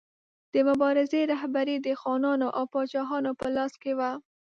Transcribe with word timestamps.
د 0.53 0.55
مبارزې 0.69 1.21
رهبري 1.31 1.75
د 1.81 1.87
خانانو 2.01 2.47
او 2.57 2.63
پاچاهانو 2.73 3.31
په 3.39 3.47
لاس 3.55 3.73
کې 3.81 3.91
وه. 3.99 4.11